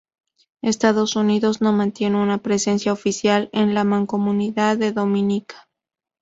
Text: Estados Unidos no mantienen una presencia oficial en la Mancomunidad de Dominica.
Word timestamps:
Estados 0.63 1.15
Unidos 1.15 1.61
no 1.61 1.73
mantienen 1.73 2.19
una 2.21 2.39
presencia 2.41 2.91
oficial 2.91 3.51
en 3.53 3.75
la 3.75 3.83
Mancomunidad 3.83 4.75
de 4.79 4.91
Dominica. 4.93 5.69